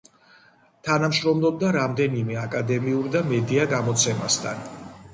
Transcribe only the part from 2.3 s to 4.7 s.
აკადემიურ და მედია გამოცემასთან.